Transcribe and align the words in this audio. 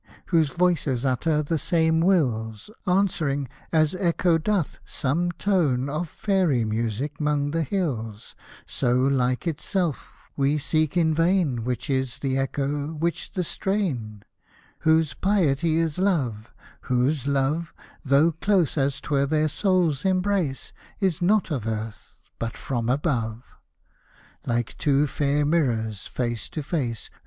Whose 0.29 0.53
voices 0.53 1.05
utter 1.05 1.43
the 1.43 1.59
same 1.59 1.99
wills— 1.99 2.71
Answering, 2.87 3.47
as 3.71 3.93
Echo 3.93 4.39
doth 4.39 4.79
some 4.83 5.31
tone 5.33 5.89
Of 5.89 6.09
fairy 6.09 6.65
music 6.65 7.19
'mong 7.19 7.51
the 7.51 7.61
hills, 7.61 8.33
So 8.65 8.95
like 8.95 9.45
itself, 9.45 10.09
we 10.35 10.57
seek 10.57 10.97
in 10.97 11.13
vain 11.13 11.63
Which 11.63 11.87
is 11.87 12.17
the 12.17 12.35
echo, 12.35 12.87
which 12.95 13.33
the 13.33 13.43
strain— 13.43 14.23
Whose 14.79 15.13
piety 15.13 15.77
is 15.77 15.99
love, 15.99 16.51
whose 16.89 17.27
love, 17.27 17.71
Though 18.03 18.31
close 18.31 18.79
as 18.79 19.01
'twere 19.01 19.27
their 19.27 19.47
souls' 19.49 20.03
embrace 20.03 20.73
Is 20.99 21.21
not 21.21 21.51
of 21.51 21.67
earth, 21.67 22.15
but 22.39 22.57
from 22.57 22.89
above— 22.89 23.43
Like 24.47 24.75
two 24.79 25.05
fair 25.05 25.45
mirrors, 25.45 26.07
face 26.07 26.49
to 26.49 26.63
face. 26.63 27.11